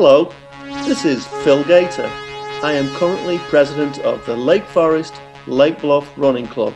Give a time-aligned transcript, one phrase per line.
[0.00, 0.30] Hello,
[0.86, 2.08] this is Phil Gator.
[2.62, 6.72] I am currently president of the Lake Forest Lake Bluff Running Club,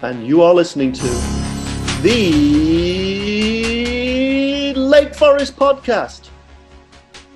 [0.00, 1.06] and you are listening to
[2.00, 2.32] the
[4.74, 6.30] Lake Forest Podcast.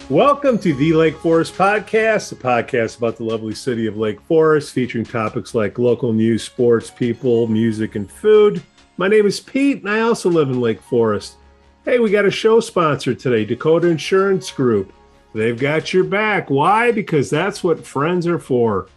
[0.09, 4.73] Welcome to the Lake Forest Podcast, a podcast about the lovely city of Lake Forest,
[4.73, 8.63] featuring topics like local news, sports, people, music, and food.
[8.97, 11.37] My name is Pete, and I also live in Lake Forest.
[11.85, 14.95] Hey, we got a show sponsor today, Dakota Insurance Group.
[15.33, 16.51] They've got your back.
[16.51, 16.91] Why?
[16.91, 18.89] Because that's what friends are for.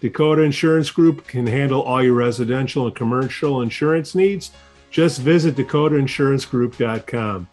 [0.00, 4.50] Dakota Insurance Group can handle all your residential and commercial insurance needs.
[4.90, 7.48] Just visit dakotaInsuranceGroup.com.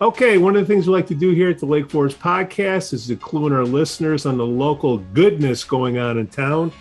[0.00, 2.92] Okay, one of the things we like to do here at the Lake Forest Podcast
[2.92, 6.72] is to clue in our listeners on the local goodness going on in town.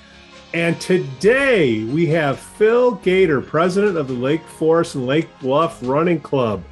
[0.53, 6.21] And today we have Phil Gator, president of the Lake Forest and Lake Bluff Running
[6.21, 6.63] Club.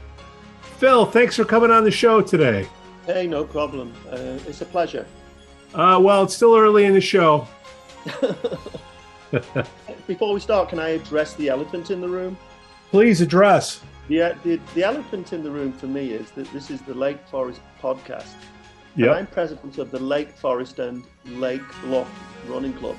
[0.62, 2.68] Phil, thanks for coming on the show today.
[3.06, 3.94] Hey, no problem.
[4.10, 5.06] Uh, it's a pleasure.
[5.74, 7.48] Uh, well, it's still early in the show.
[10.08, 12.38] Before we start, can I address the elephant in the room?
[12.92, 13.82] Please address.
[14.08, 17.20] The, the, the elephant in the room for me is that this is the Lake
[17.28, 18.34] Forest podcast.
[18.96, 19.12] Yeah.
[19.12, 22.10] I'm president of the Lake Forest and Lake Bluff
[22.48, 22.96] Running Club.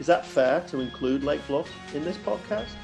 [0.00, 2.74] Is that fair to include Lake Bluff in this podcast?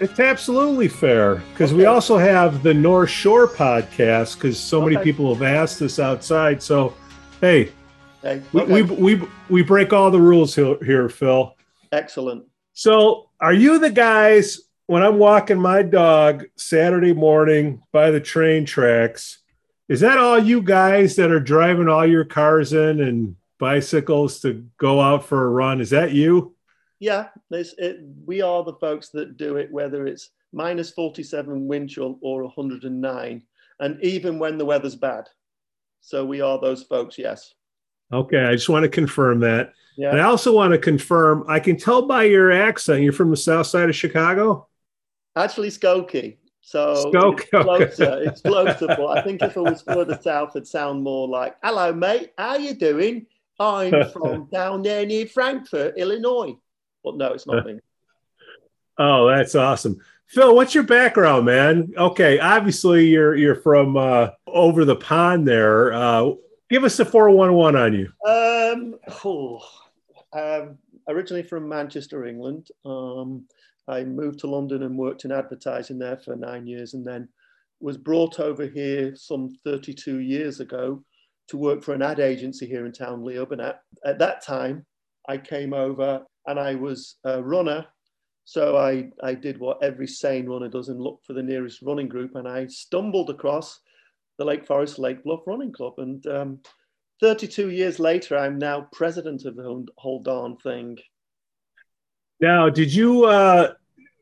[0.00, 5.34] It's absolutely fair because we also have the North Shore podcast because so many people
[5.34, 6.62] have asked us outside.
[6.62, 6.94] So,
[7.40, 7.72] hey,
[8.22, 11.54] Hey, we, we, we, we break all the rules here, here, Phil.
[11.92, 12.44] excellent.
[12.72, 18.66] So, are you the guys when I'm walking my dog Saturday morning by the train
[18.66, 19.38] tracks?
[19.88, 24.66] Is that all you guys that are driving all your cars in and bicycles to
[24.78, 25.80] go out for a run?
[25.80, 26.54] Is that you?
[27.00, 32.18] Yeah, it, we are the folks that do it, whether it's minus 47 wind chill
[32.22, 33.42] or 109,
[33.80, 35.28] and even when the weather's bad.
[36.00, 37.54] So we are those folks, yes.
[38.12, 39.72] Okay, I just want to confirm that.
[39.96, 40.10] Yeah.
[40.10, 43.36] And I also want to confirm, I can tell by your accent, you're from the
[43.36, 44.68] south side of Chicago?
[45.36, 46.38] Actually, Skokie.
[46.60, 48.22] So Skokie, it's closer.
[48.22, 51.94] It's closer, but I think if it was further south, it'd sound more like, "Hello,
[51.94, 52.32] mate.
[52.36, 53.24] How you doing?
[53.58, 56.56] I'm from down there near Frankfort, Illinois."
[57.04, 57.80] But no, it's not me.
[58.98, 59.98] Oh, that's awesome.
[60.26, 61.92] Phil, what's your background, man?
[61.96, 65.92] Okay, obviously you're you're from uh, over the pond there.
[65.92, 66.32] Uh,
[66.68, 68.12] give us the 411 on you.
[68.28, 69.60] Um, oh,
[70.34, 70.78] um,
[71.08, 72.68] originally from Manchester, England.
[72.84, 73.46] Um,
[73.88, 77.28] I moved to London and worked in advertising there for nine years, and then
[77.80, 81.02] was brought over here some 32 years ago
[81.48, 83.80] to work for an ad agency here in town, Leo Burnett.
[84.04, 84.84] At that time,
[85.28, 87.86] I came over and I was a runner.
[88.44, 92.08] So I, I did what every sane runner does and looked for the nearest running
[92.08, 92.34] group.
[92.34, 93.80] And I stumbled across
[94.38, 95.94] the Lake Forest Lake Bluff Running Club.
[95.98, 96.60] And um,
[97.20, 100.96] 32 years later, I'm now president of the whole- darn thing.
[102.40, 103.72] Now, did you uh,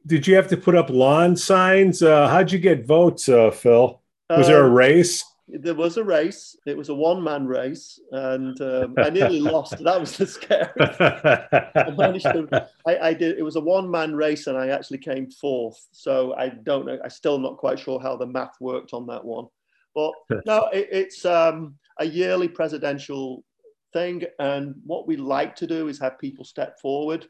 [0.07, 2.03] did you have to put up lawn signs?
[2.03, 4.01] Uh, how'd you get votes, uh, Phil?
[4.31, 5.23] Was there a Um, race?
[5.49, 6.57] There was a race.
[6.67, 9.83] It was a one-man race, and um, I nearly lost.
[9.83, 11.01] That was the scariest.
[11.01, 12.69] I managed to.
[12.87, 13.39] I, I did.
[13.39, 15.87] It was a one-man race, and I actually came fourth.
[15.93, 16.99] So I don't know.
[17.03, 19.47] I'm still not quite sure how the math worked on that one.
[19.95, 20.13] But
[20.47, 23.45] no, it, it's um, a yearly presidential
[23.93, 27.27] thing, and what we like to do is have people step forward.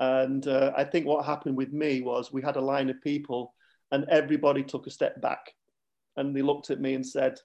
[0.00, 3.54] And uh, I think what happened with me was we had a line of people,
[3.90, 5.54] and everybody took a step back,
[6.18, 7.38] and they looked at me and said,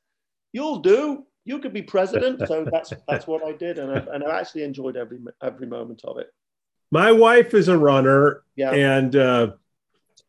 [0.54, 1.26] "You'll do.
[1.46, 4.64] You could be president." So that's that's what I did, and I, and I actually
[4.64, 6.28] enjoyed every every moment of it.
[6.92, 8.72] My wife is a runner, Yeah.
[8.72, 9.52] and uh,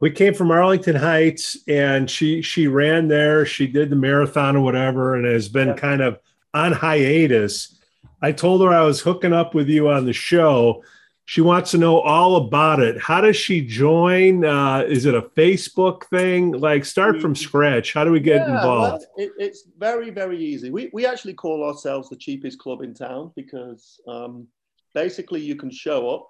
[0.01, 3.47] we came from Arlington Heights, and she she ran there.
[3.47, 5.75] She did the marathon or whatever, and has been Yeah.
[5.77, 6.19] kind of
[6.53, 7.79] on hiatus.
[8.23, 10.83] I told her I was hooking up with you on the show.
[11.31, 13.01] She wants to know all about it.
[13.01, 14.45] How does she join?
[14.45, 16.51] Uh, is it a Facebook thing?
[16.51, 17.93] Like, start from scratch.
[17.93, 19.05] How do we get Yeah, involved?
[19.17, 20.71] well, it, it's very, very easy.
[20.71, 24.49] We, we actually call ourselves the cheapest club in town because um,
[24.93, 26.29] basically you can show up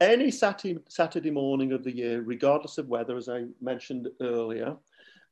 [0.00, 4.76] any Saturday, Saturday morning of the year, regardless of weather, as I mentioned earlier.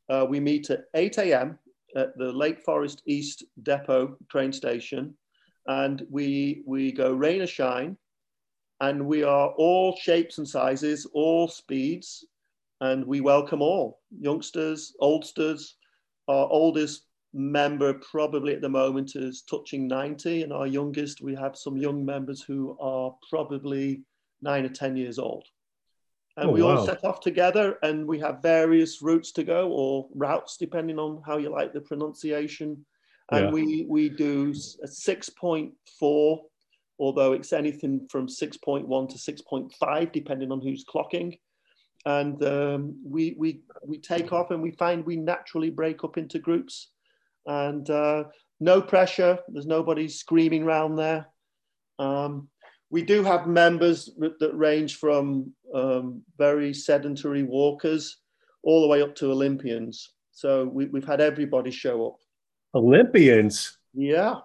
[0.09, 1.61] Uh, we meet at 8 a.m.
[1.95, 5.15] at the Lake Forest East Depot train station,
[5.69, 7.97] and we, we go rain or shine,
[8.81, 12.25] and we are all shapes and sizes, all speeds,
[12.81, 15.75] and we welcome all youngsters, oldsters.
[16.29, 21.57] Our oldest member, probably at the moment, is touching 90, and our youngest, we have
[21.57, 24.03] some young members who are probably
[24.43, 25.45] nine or 10 years old.
[26.37, 30.09] And Oh, we all set off together, and we have various routes to go or
[30.15, 32.85] routes, depending on how you like the pronunciation.
[33.33, 33.51] and Yeah.
[33.53, 34.53] we we do
[34.83, 36.47] a six point four,
[37.01, 41.39] although it's anything from six point one to six point five, depending on who's clocking.
[42.07, 46.39] And um, we we we take off, and we find we naturally break up into
[46.39, 46.93] groups,
[47.47, 48.25] and uh,
[48.61, 49.39] no pressure.
[49.49, 51.27] There's nobody screaming around there.
[51.99, 52.49] Um,
[52.91, 58.17] we do have members that range from um, very sedentary walkers
[58.63, 60.13] all the way up to Olympians.
[60.33, 62.17] So we, we've had everybody show up.
[62.75, 63.79] Olympians.
[63.95, 64.37] Yeah.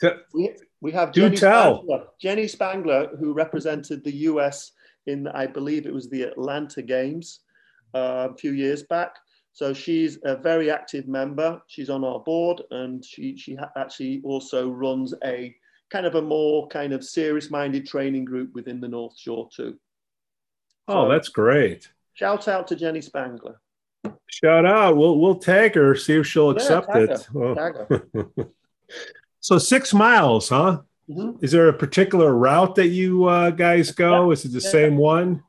[0.00, 0.56] T- We,
[0.86, 1.78] we have Do Jenny tell.
[1.82, 4.70] Spangler, Jenny Spangler, who represented the US
[5.06, 7.40] in, I believe it was the Atlanta Games
[7.92, 9.16] uh, a few years back.
[9.52, 11.60] So she's a very active member.
[11.66, 15.54] She's on our board, and she she actually also runs a
[15.90, 19.76] kind of a more kind of serious-minded training group within the North Shore too.
[20.88, 21.90] Oh, So- that's great.
[22.14, 23.56] Shout out to Jenny Spangler.
[24.28, 24.96] Shout out.
[24.96, 27.22] We'll we'll tag her, see if she'll Yeah, accept it.
[27.34, 28.02] Her.
[29.46, 30.80] so six miles, huh?
[31.08, 31.40] Mhm.
[31.40, 34.32] Is there a particular route that you uh, guys go?
[34.32, 34.70] Is it the Yeah.
[34.78, 35.42] same one?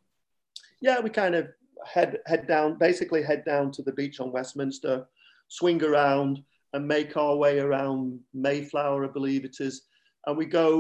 [0.81, 1.47] yeah, we kind of
[1.83, 5.07] head head down, basically head down to the beach on Westminster,
[5.47, 9.75] swing around, and make our way around Mayflower, I believe it is,
[10.27, 10.71] and we go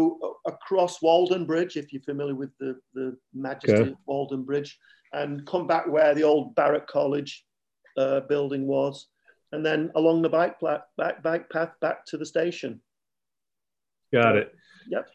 [0.45, 3.91] across Walden Bridge, if you're familiar with the the Majesty Okay.
[3.93, 4.77] of Walden Bridge,
[5.13, 7.31] and come back where the old Barat College
[7.97, 9.07] uh, building was,
[9.53, 12.79] and then along the bike pla- back bike path back to the station.
[14.11, 14.55] Got it.
[14.89, 15.07] Yep.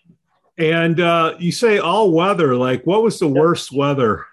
[0.58, 2.54] And uh, you say all weather.
[2.56, 4.26] Like, what was the worst weather?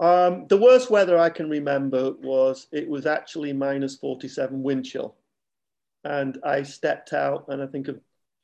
[0.00, 5.14] Um, the worst weather I can remember was it was actually minus 47 wind chill.
[6.04, 7.94] And I stepped out, and I think a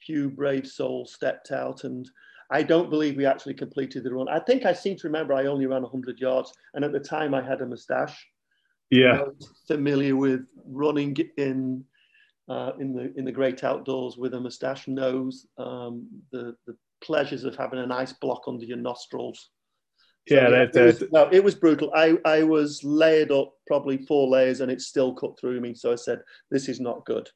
[0.01, 1.85] few brave souls stepped out.
[1.85, 2.09] And
[2.51, 4.29] I don't believe we actually completed the run.
[4.29, 6.53] I think I seem to remember I only ran 100 yards.
[6.75, 8.27] And at the time, I had a mustache.
[8.93, 9.23] I Yeah.
[9.23, 11.85] was familiar with running in.
[12.51, 17.45] Uh, in the in the great outdoors with a mustache knows um, the the pleasures
[17.45, 19.51] of having a nice block under your nostrils.
[20.29, 21.93] So, Yeah, that- it was, no, it was brutal.
[21.95, 25.75] I, I was layered up probably four layers and it still cut through me.
[25.75, 26.21] So I said,
[26.51, 27.31] this is not good.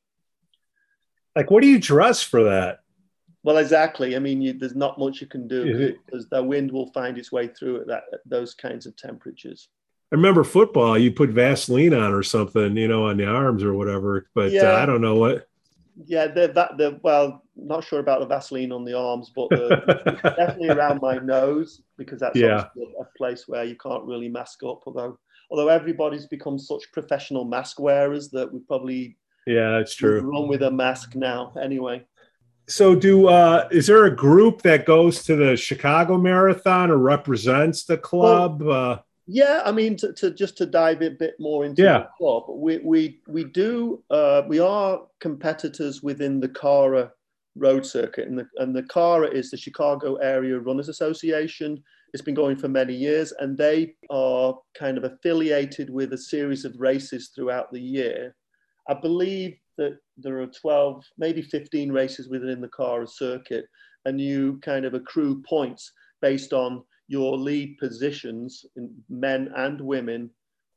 [1.37, 2.81] Like, what do you dress for that?
[3.45, 4.17] Well, exactly.
[4.17, 5.65] I mean, you, there's not much you can do
[6.07, 9.69] because the wind will find its way through at, that, at those kinds of temperatures.
[10.15, 10.97] I remember football.
[10.97, 14.29] You put Vaseline on or something, you know, on the arms or whatever.
[14.33, 15.49] But uh, I don't know what.
[16.07, 20.23] Yeah, the, that the well, not sure about the Vaseline on the arms, but the,
[20.37, 22.67] definitely around my nose because that's Yeah.
[23.01, 24.83] a place where you can't really mask up.
[24.87, 25.19] Although,
[25.51, 29.17] although everybody's become such professional mask wearers that we probably
[29.49, 30.21] yeah, it's true.
[30.21, 31.53] run with a mask now.
[31.61, 32.05] Anyway,
[32.69, 37.85] So, do uh, is there a group that goes to the Chicago Marathon or represents
[37.85, 38.63] the club?
[38.63, 41.99] uh, yeah, I mean, to, to just to dive a bit more into Yeah.
[42.01, 47.11] the club, we we we do uh, we are competitors within the CARA
[47.57, 51.83] road circuit, and the and the CARA is the Chicago Area Runners Association.
[52.13, 56.65] It's been going for many years, and they are kind of affiliated with a series
[56.65, 58.37] of races throughout the year.
[58.89, 63.65] I believe that there are 12, maybe 15 races within the CARA circuit,
[64.05, 65.91] and you kind of accrue points
[66.23, 70.31] based on your lead positions in men and women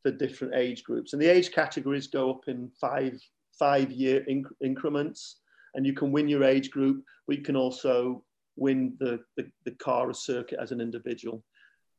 [0.03, 1.13] for different age groups.
[1.13, 3.19] And the age categories go up in five
[3.57, 5.37] five year inc- increments,
[5.73, 8.23] and you can win your age group, but you can also
[8.55, 11.43] win the, the, the CARA circuit as an individual.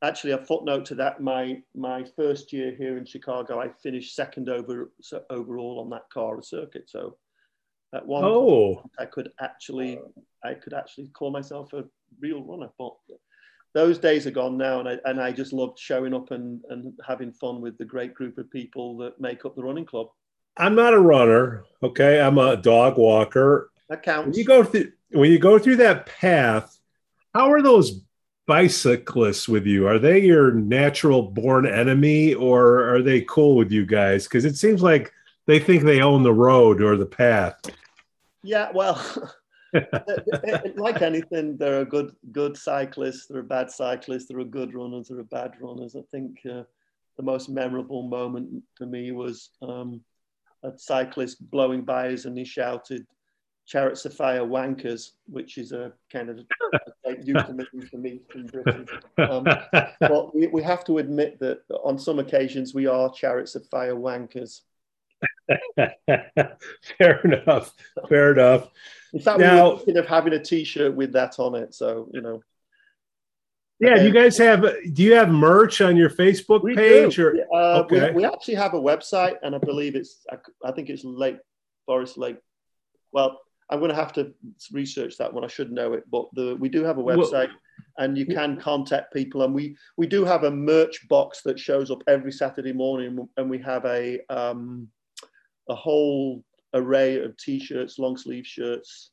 [0.03, 4.49] Actually, a footnote to that: my my first year here in Chicago, I finished second
[4.49, 6.89] over so overall on that car circuit.
[6.89, 7.17] So
[7.93, 9.99] at one oh, point, I could actually
[10.45, 11.85] I could actually call myself a
[12.21, 12.95] real runner, but
[13.75, 16.93] those days are gone now, and I and I just loved showing up and and
[17.07, 20.09] having fun with the great group of people that make up the running club.
[20.57, 21.65] I'm not a runner.
[21.83, 23.71] Okay, I'm a dog walker.
[23.89, 24.39] That When counts.
[24.39, 26.79] you go through when you go through that path,
[27.35, 28.01] how are those
[28.47, 29.87] bicyclists with you?
[29.87, 34.25] Are they your natural born enemy, or are they cool with you guys?
[34.25, 35.13] Because it seems like
[35.47, 37.61] they think they own the road or the path.
[38.43, 39.01] Yeah, well,
[40.77, 45.09] like anything, there are good good cyclists, there are bad cyclists, there are good runners,
[45.09, 45.97] there are bad runners.
[45.97, 46.63] I think uh,
[47.17, 50.01] the most memorable moment for me was um,
[50.63, 53.07] a cyclist blowing by us and he shouted,
[53.69, 56.41] Chariots of Fire wankers, which is a kind of
[57.23, 58.87] euphemism for me in Britain.
[59.19, 59.45] Um,
[60.01, 63.95] but we, we have to admit that on some occasions we are Chariots of Fire
[63.95, 64.63] wankers.
[66.99, 67.75] Fair enough.
[68.09, 68.71] Fair enough.
[69.13, 71.75] In fact, Now- we were thinking of having a T-shirt with that on it.
[71.75, 72.43] So you know,
[73.81, 74.63] Yeah, you guys have.
[74.93, 77.17] Do you have merch on your Facebook page?
[77.17, 77.45] do.
[77.51, 78.11] Or Uh, Okay.
[78.11, 81.39] we, we actually have a website, and I believe it's I, I think it's late
[81.87, 82.39] Forest Lake.
[83.13, 83.41] Well,
[83.71, 84.33] I'm going to have to
[84.73, 85.45] research that one.
[85.45, 88.59] I should know it, but the, we do have a website, well, and you can
[88.59, 89.43] contact people.
[89.43, 93.49] And we we do have a merch box that shows up every Saturday morning, and
[93.51, 94.89] we have a um,
[95.69, 96.45] a whole
[96.75, 99.11] array of t-shirts, long sleeve shirts,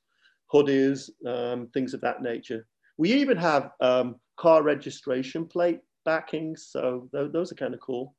[0.52, 2.68] hoodies, um, things of that nature.
[2.98, 8.16] We even have um, car registration plate backings, so th- those are kind of cool.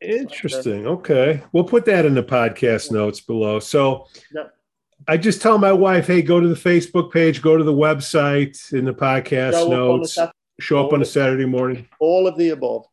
[0.00, 0.86] Interesting.
[0.86, 3.60] Okay, we'll put that in the podcast notes below.
[3.60, 4.06] So.
[5.08, 8.70] I just tell my wife, hey, go to the Facebook page, go to the website
[8.74, 11.88] in the podcast show notes, up show up on a Saturday morning.
[11.98, 12.86] All of the above.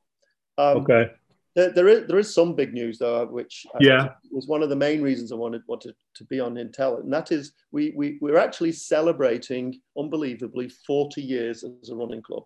[0.57, 1.11] Um, okay.
[1.57, 4.09] There, there, is, there is some big news, though, which yeah.
[4.29, 6.99] was one of the main reasons I wanted, wanted to be on Intel.
[6.99, 12.43] And that is we, we, we're actually celebrating, unbelievably, 40 years as a running club.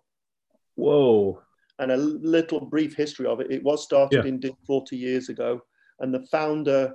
[0.76, 1.42] Whoa.
[1.78, 3.50] And a little brief history of it.
[3.50, 4.30] It was started yeah.
[4.30, 5.60] in 40 years ago.
[6.00, 6.94] And the founder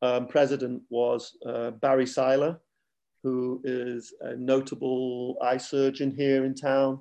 [0.00, 2.58] um, president was uh, Barry Seiler,
[3.22, 7.00] who is a notable eye surgeon here in town.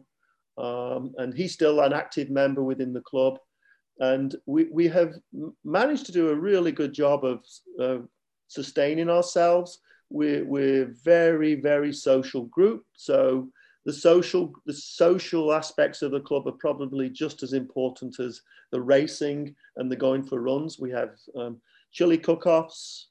[0.57, 3.39] Um, and he's still an active member within the club.
[3.99, 5.15] And we, we have
[5.63, 7.43] managed to do a really good job of
[7.81, 8.05] uh,
[8.47, 9.79] sustaining ourselves.
[10.09, 12.85] We're, we're very, very social group.
[12.93, 13.49] So
[13.85, 18.81] the social, the social aspects of the club are probably just as important as the
[18.81, 20.79] racing and the going for runs.
[20.79, 21.61] We have um,
[21.91, 23.07] chili cook-offs,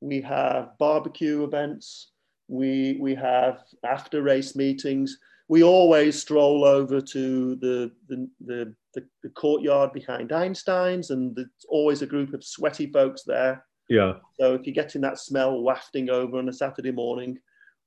[0.00, 2.10] we have barbecue events,
[2.48, 5.16] we, we have after race meetings.
[5.48, 11.46] We always stroll over to the, the, the, the, the courtyard behind Einstein's and there's
[11.68, 13.64] always a group of sweaty folks there.
[13.88, 14.14] Yeah.
[14.40, 17.38] So if you're getting that smell wafting over on a Saturday morning,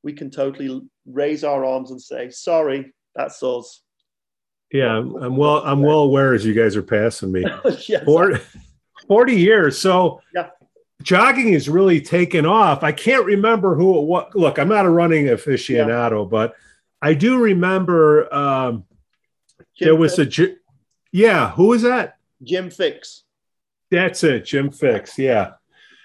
[0.04, 3.82] we can totally raise our arms and say, sorry, that's us.
[4.72, 5.64] Yeah, I'm well.
[5.66, 7.44] I'm well aware as you guys are passing me.
[7.88, 8.06] yes.
[9.08, 9.80] 40 years.
[9.80, 10.50] So yeah.
[11.02, 12.84] jogging is really taken off.
[12.84, 14.32] I can't remember who it was.
[14.36, 16.30] Look, I'm not a running aficionado, yeah.
[16.30, 16.54] but
[17.02, 18.86] I do remember um,
[19.80, 20.26] there was a,
[21.12, 22.18] yeah, who was that?
[22.44, 23.22] Jim Fixx.
[23.92, 25.18] That's it, Jim Fixx.
[25.18, 25.54] Yeah.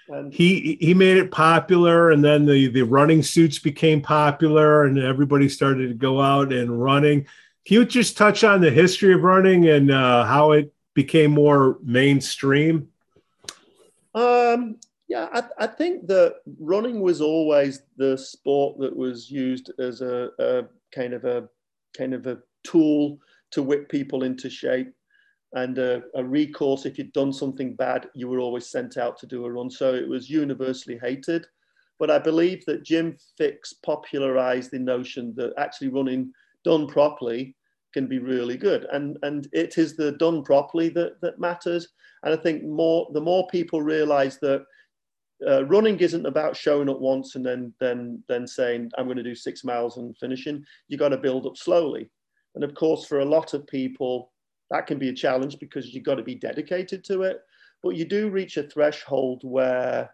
[0.07, 4.99] And he he made it popular, and then the the running suits became popular, and
[4.99, 7.25] everybody started to go out and running.
[7.65, 11.79] Can you just touch on the history of running and uh, how it became more
[11.81, 12.89] mainstream?
[14.13, 20.01] Um, yeah, I, I, think that running was always the sport that was used as
[20.01, 21.49] a, a kind of a
[21.97, 23.19] kind of a tool
[23.55, 24.93] to whip people into shape
[25.53, 29.27] and a, a, recourse if you'd done something bad you were always sent out to
[29.27, 31.45] do a run so it was universally hated
[31.97, 36.31] but i believe that jim fixx popularized the notion that actually running
[36.63, 37.55] done properly
[37.95, 38.85] can be really good.
[38.91, 41.87] And, and it is the done properly that, that matters.
[42.23, 44.65] And I think more the more people realize that
[45.47, 49.23] uh, running isn't about showing up once and then then then saying I'm going to
[49.23, 50.63] do six miles and finishing.
[50.87, 52.09] You got to build up slowly.
[52.55, 54.31] And of course, for a lot of people,
[54.71, 57.41] that can be a challenge because you've got to be dedicated to it.
[57.83, 60.09] But you do reach a threshold where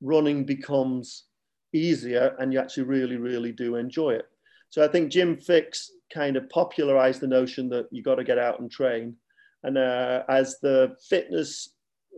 [0.00, 1.24] running becomes
[1.72, 4.26] easier and you actually really, really do enjoy it.
[4.70, 8.38] So I think Jim Fixx kind of popularized the notion that you got to get
[8.38, 9.16] out and train.
[9.62, 11.70] And uh, as the fitness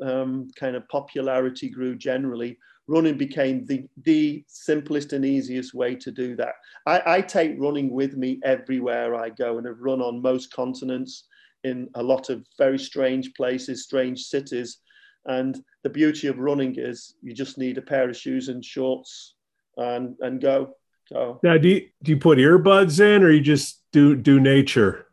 [0.03, 2.59] um, kind of popularity grew generally,
[2.89, 6.55] running became the, the simplest and easiest way to do that.
[6.87, 11.25] I, I take running with me everywhere I go and have run on most continents
[11.65, 14.79] in a lot of very strange places, strange cities.
[15.25, 19.35] And the beauty of running is you just need a pair of shoes and shorts
[19.77, 20.77] and, and go.
[21.07, 25.07] So now, do you, do you put earbuds in, or you just do do nature?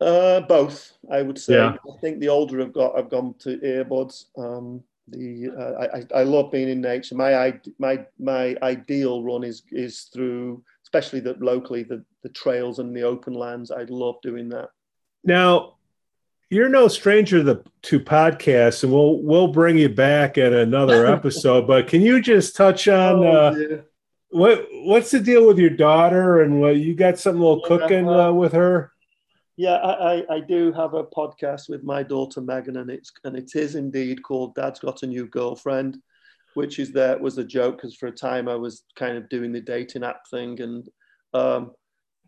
[0.00, 1.54] Uh, both, I would say.
[1.54, 1.74] Yeah.
[1.74, 4.24] I think the older I've got, I've gone to earbuds.
[4.36, 7.14] Um, the uh, I, I love being in nature.
[7.14, 12.94] My my my ideal run is is through, especially the locally the the trails and
[12.94, 13.70] the open lands.
[13.70, 14.70] I love doing that.
[15.24, 15.74] Now,
[16.50, 21.66] you're no stranger to, to podcasts, and we'll we'll bring you back at another episode.
[21.66, 23.18] but can you just touch on?
[23.18, 23.76] Oh, uh, yeah
[24.30, 28.08] what what's the deal with your daughter and what you got something a little cooking
[28.08, 28.92] uh, with her?
[29.58, 33.56] Yeah, I, I, do have a podcast with my daughter Megan, and it's and it
[33.56, 35.98] is indeed called "Dad's Got a New Girlfriend,"
[36.54, 39.50] which is there was a joke because for a time I was kind of doing
[39.50, 40.88] the dating app thing and
[41.34, 41.72] um,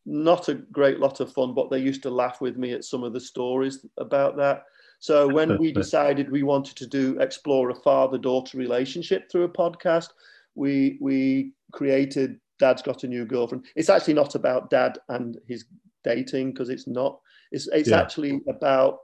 [0.04, 3.04] not a great lot of fun, but they used to laugh with me at some
[3.04, 4.64] of the stories about that.
[4.98, 9.48] So when we decided we wanted to do explore a father daughter relationship through a
[9.48, 10.08] podcast,
[10.56, 13.66] we we created Dad's Got a New Girlfriend.
[13.76, 15.64] It's actually not about dad and his
[16.04, 17.20] dating because it's not.
[17.52, 18.00] It's it's yeah.
[18.00, 18.98] actually about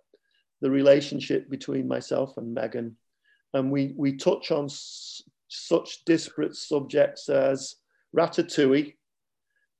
[0.61, 2.97] the relationship between myself and Megan,
[3.55, 4.69] and we we touch on
[5.49, 7.77] such disparate subjects as
[8.17, 8.95] Ratatouille.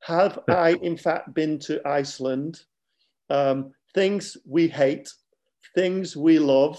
[0.01, 2.61] Have I, in fact, been to Iceland?
[3.29, 5.11] Um, things we hate,
[5.75, 6.79] things we love,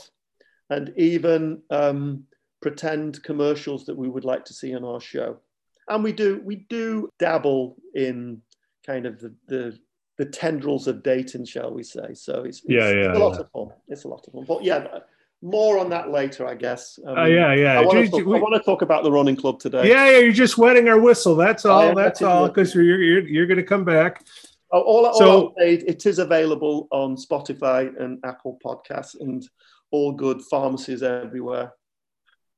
[0.70, 2.24] and even um,
[2.62, 5.40] pretend commercials that we would like to see on our show.
[5.88, 8.42] And we do we do dabble in
[8.86, 9.80] kind of the the,
[10.18, 12.14] the tendrils of dating, shall we say?
[12.14, 13.40] So it's, it's yeah, yeah, it's a lot yeah.
[13.42, 13.78] of fun.
[13.88, 14.46] It's a lot of fun.
[14.48, 15.00] But yeah,
[15.42, 17.00] more on that later, I guess.
[17.08, 17.80] I Uh, yeah, yeah.
[17.80, 19.88] I want, to talk, we- I want to talk about the running club today.
[19.90, 20.18] yeah, yeah.
[20.20, 21.36] You're just wetting our whistle.
[21.36, 21.94] That's all.
[21.94, 22.48] That's all.
[22.48, 24.26] Because you're you're, you're going to come back.
[24.72, 29.48] Oh, all, all So- say, it is available on Spotify and Apple Podcasts and
[29.92, 31.74] all good pharmacies everywhere.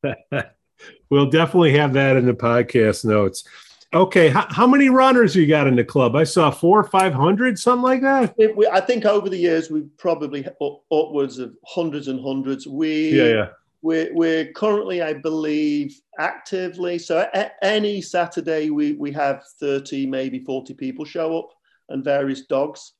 [1.09, 3.43] We'll definitely have that in the podcast notes.
[3.91, 6.15] Okay, how, how many runners you got in the club?
[6.15, 8.35] I saw four or five hundred, something like that.
[8.37, 12.67] We, we, I think over the years we've probably up, upwards of hundreds and hundreds.
[12.67, 13.47] We Yeah, yeah.
[13.81, 16.99] We're, we're currently, I believe, actively.
[16.99, 21.49] So a- any Saturday we, we have 30, maybe 40 people show up
[21.87, 22.93] and various dogs.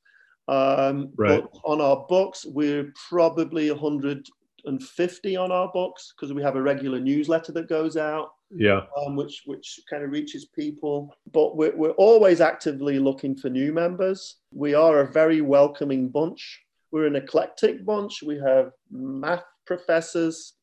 [0.48, 1.42] Um, Right.
[1.42, 6.98] But on our books, we're probably 150 on our books because we have a regular
[6.98, 8.82] newsletter that goes out Yeah.
[8.96, 11.14] um, which which kind of reaches people.
[11.32, 14.36] But we're, we're always actively looking for new members.
[14.52, 16.60] We are a very welcoming bunch.
[16.90, 18.22] We're an eclectic bunch.
[18.22, 20.54] We have math professors,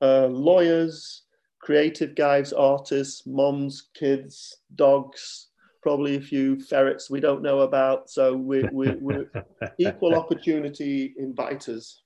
[0.00, 1.22] uh, lawyers,
[1.60, 5.48] creative guys, artists, moms, kids, dogs,
[5.82, 8.08] probably a few ferrets we don't know about.
[8.10, 9.30] So we're, we're, we're
[9.78, 11.96] equal opportunity inviters.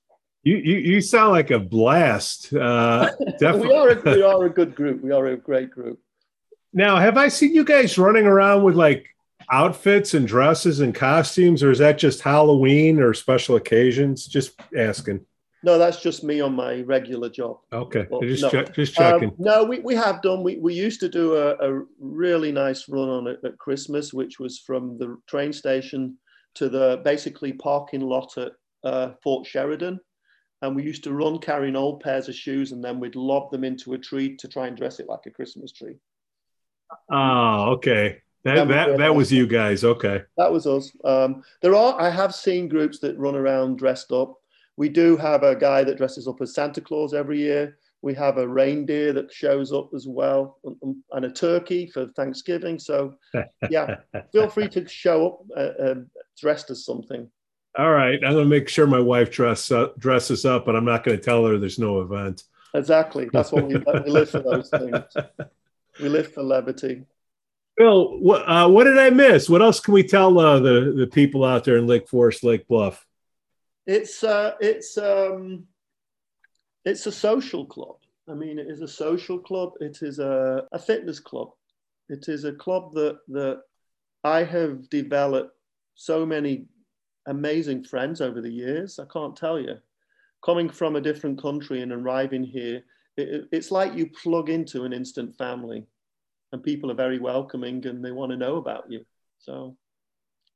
[0.43, 2.51] You, you you sound like a blast.
[2.53, 5.01] Uh, we are a, we are a good group.
[5.03, 5.99] We are a great group.
[6.73, 9.05] Now, have I seen you guys running around with like
[9.51, 14.25] outfits and dresses and costumes, or is that just Halloween or special occasions?
[14.25, 15.25] Just asking.
[15.63, 17.59] No, that's just me on my regular job.
[17.71, 18.49] Okay, Well, just no.
[18.49, 19.35] check, just Um, checking.
[19.37, 20.41] no, we, we have done.
[20.41, 24.39] We, we used to do a, a really nice run on it at Christmas, which
[24.39, 26.17] was from the train station
[26.55, 29.99] to the basically parking lot at uh, Fort Sheridan.
[30.61, 33.63] And we used to run carrying old pairs of shoes and then we'd lob them
[33.63, 35.95] into a tree to try and dress it like a Christmas tree.
[37.09, 38.21] oh, okay.
[38.43, 39.83] That That was that was you guys.
[39.83, 40.23] Okay.
[40.37, 40.91] That was us.
[41.03, 44.35] Um, there are, I have seen groups that run around dressed up.
[44.77, 47.77] We do have a guy that dresses up as Santa Claus every year.
[48.01, 52.79] We have a reindeer that shows up as well, and, and a turkey for Thanksgiving.
[52.79, 53.13] So,
[53.69, 53.97] yeah,
[54.31, 57.29] feel free to show up uh, um dressed as something.
[57.77, 58.19] All right.
[58.23, 61.45] I'm gonna make sure my wife dress up, dresses up, but I'm not gonna tell
[61.45, 62.43] her there's no event.
[62.73, 63.29] Exactly.
[63.31, 65.03] That's what we, we live for those things.
[66.01, 67.05] We live for levity.
[67.77, 69.49] Bill, what uh, what did I miss?
[69.49, 72.67] What else can we tell uh, the the people out there in Lake Forest, Lake
[72.67, 73.05] Bluff?
[73.87, 75.65] It's uh, it's um,
[76.85, 77.95] it's a social club.
[78.29, 79.73] I mean, it is a social club.
[79.79, 81.49] It is a, a fitness club.
[82.09, 83.61] It is a club that that
[84.23, 85.55] I have developed
[85.95, 86.65] so many
[87.41, 88.99] amazing friends over the years.
[88.99, 89.77] I can't tell you.
[90.45, 92.83] Coming from a different country and arriving here,
[93.17, 95.85] it, it- it's like you plug into an instant family,
[96.51, 99.05] and people are very welcoming and they want to know about you.
[99.39, 99.75] So,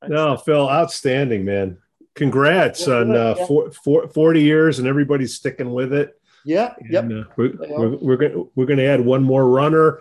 [0.01, 1.77] I'd No, say- Phil, outstanding, man.
[2.15, 3.45] Congrats Yeah, on uh, yeah.
[3.45, 6.17] four, four, 40 years and everybody's sticking with it.
[6.45, 7.05] yeah, yep.
[7.05, 9.99] Uh, we're, we're, we're gonna we're gonna add one more runner,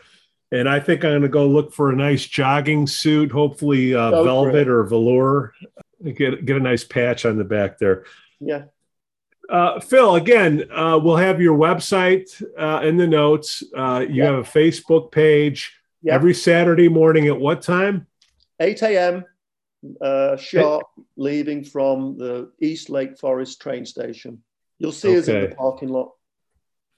[0.52, 4.54] and I think I'm gonna go look for a nice jogging suit, hopefully uh, velvet
[4.54, 4.68] it.
[4.68, 5.54] or velour.
[6.04, 8.04] Get get a nice patch on the back there.
[8.40, 8.64] Yeah.
[9.48, 13.62] Uh, Phil, again, uh, we'll have your website uh, in the notes.
[13.76, 14.24] Uh, you Yeah.
[14.26, 16.14] have a Facebook page Yeah.
[16.14, 18.06] every Saturday morning at what time?
[18.60, 19.24] 8 a.m.
[20.00, 20.86] Uh, sharp,
[21.16, 24.42] leaving from the East Lake Forest train station.
[24.78, 26.12] You'll see us in the parking lot.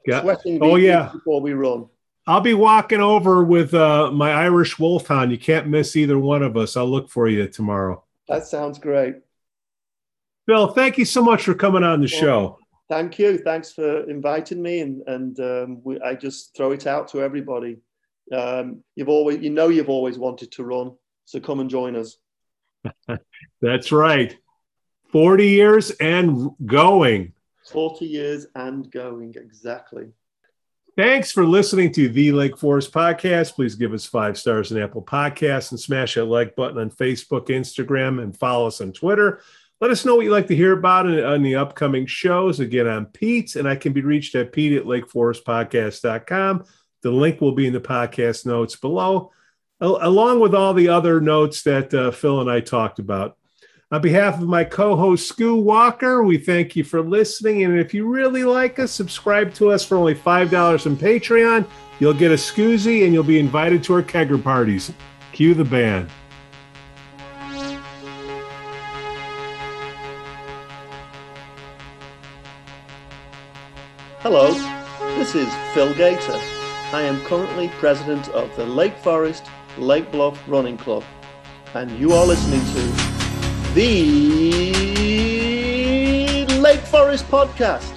[0.06, 0.22] Yeah.
[0.22, 1.10] Sweating Oh, yeah.
[1.12, 1.86] before we run.
[2.28, 5.32] I'll be walking over with uh, my Irish Wolfhound.
[5.32, 6.76] You can't miss either one of us.
[6.76, 8.04] I'll look for you tomorrow.
[8.28, 9.16] That sounds great.
[10.46, 12.58] Phil, thank you so much for coming on the show.
[12.88, 13.38] Thank you.
[13.38, 17.78] Thanks for inviting me, and and um, we, I just throw it out to everybody.
[18.32, 20.92] Um, you've always, you know, you've always wanted to run,
[21.24, 22.16] so come and join us.
[23.60, 24.36] That's right.
[25.10, 27.32] 40 years and going.
[27.70, 30.08] 40 years and going exactly.
[30.96, 33.52] Thanks for listening to the Lake Forest podcast.
[33.52, 37.48] Please give us five stars on Apple Podcasts and smash that like button on Facebook,
[37.48, 39.42] Instagram, and follow us on Twitter.
[39.78, 42.60] Let us know what you'd like to hear about on the upcoming shows.
[42.60, 46.64] Again, I'm Pete, and I can be reached at pete at lakeforestpodcast.com.
[47.02, 49.32] The link will be in the podcast notes below,
[49.82, 53.36] al- along with all the other notes that uh, Phil and I talked about.
[53.92, 57.62] On behalf of my co host, Scoo Walker, we thank you for listening.
[57.62, 61.64] And if you really like us, subscribe to us for only $5 on Patreon.
[62.00, 64.92] You'll get a scoozy and you'll be invited to our kegger parties.
[65.30, 66.10] Cue the band.
[74.18, 74.52] Hello,
[75.16, 76.40] this is Phil Gator.
[76.92, 79.46] I am currently president of the Lake Forest
[79.78, 81.04] Lake Bluff Running Club,
[81.74, 82.95] and you are listening to
[83.76, 84.72] the
[86.60, 87.92] Lake Forest Podcast.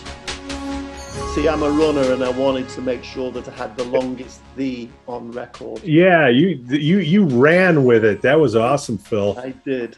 [1.34, 4.42] See, I'm a runner, and I wanted to make sure that I had the longest
[4.58, 5.82] "the" on record.
[5.86, 8.22] Yeah, you you you ran with it.
[8.24, 9.40] That was awesome, Phil.
[9.40, 9.96] I did.